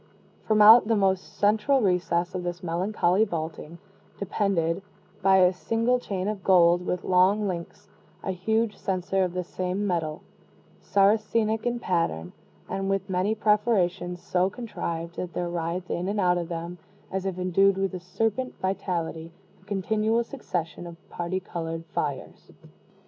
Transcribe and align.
From 0.47 0.63
out 0.63 0.87
the 0.87 0.95
most 0.95 1.37
central 1.37 1.79
recess 1.79 2.33
of 2.33 2.41
this 2.41 2.63
melancholy 2.63 3.23
vaulting, 3.23 3.77
depended, 4.17 4.81
by 5.21 5.35
a 5.37 5.53
single 5.53 5.99
chain 5.99 6.27
of 6.27 6.43
gold 6.43 6.83
with 6.83 7.03
long 7.03 7.47
links, 7.47 7.87
a 8.23 8.31
huge 8.31 8.75
censer 8.75 9.23
of 9.23 9.33
the 9.35 9.43
same 9.43 9.85
metal, 9.85 10.23
Saracenic 10.81 11.67
in 11.67 11.79
pattern, 11.79 12.33
and 12.67 12.89
with 12.89 13.11
many 13.11 13.35
perforations 13.35 14.19
so 14.23 14.49
contrived 14.49 15.17
that 15.17 15.33
there 15.33 15.49
writhed 15.49 15.91
in 15.91 16.07
and 16.07 16.19
out 16.19 16.39
of 16.39 16.49
them, 16.49 16.79
as 17.11 17.27
if 17.27 17.37
endued 17.37 17.77
with 17.77 17.93
a 17.93 17.99
serpent 17.99 18.55
vitality, 18.59 19.31
a 19.61 19.65
continual 19.65 20.23
succession 20.23 20.87
of 20.87 20.97
parti 21.11 21.39
colored 21.39 21.85
fires. 21.85 22.49